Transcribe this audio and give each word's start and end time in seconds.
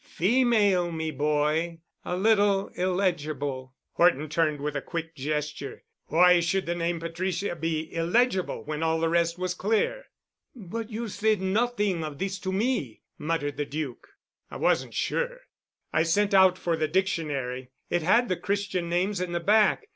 'Female, 0.03 0.91
me 0.91 1.11
boy. 1.11 1.77
A 2.03 2.17
little 2.17 2.69
illegible——'" 2.69 3.71
Horton 3.91 4.27
turned 4.29 4.59
with 4.59 4.75
a 4.75 4.81
quick 4.81 5.13
gesture. 5.15 5.83
"Why 6.07 6.39
should 6.39 6.65
the 6.65 6.73
name 6.73 6.99
Patricia 6.99 7.55
be 7.55 7.93
illegible 7.93 8.63
when 8.65 8.81
all 8.81 8.99
the 8.99 9.09
rest 9.09 9.37
was 9.37 9.53
clear?" 9.53 10.05
"But 10.55 10.89
you 10.89 11.07
said 11.07 11.39
nothing 11.39 12.03
of 12.03 12.17
this 12.17 12.39
to 12.39 12.51
me," 12.51 13.03
muttered 13.19 13.57
the 13.57 13.65
Duc. 13.65 14.07
"I 14.49 14.57
wasn't 14.57 14.95
sure. 14.95 15.41
I 15.93 16.01
sent 16.01 16.33
out 16.33 16.57
for 16.57 16.75
the 16.75 16.87
dictionary. 16.87 17.69
It 17.91 18.01
had 18.01 18.27
the 18.27 18.37
Christian 18.37 18.89
names 18.89 19.21
in 19.21 19.33
the 19.33 19.39
back. 19.39 19.83